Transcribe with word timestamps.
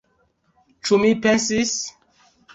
Ĉu 0.87 0.99
mi 1.03 1.13
pensis? 1.27 1.77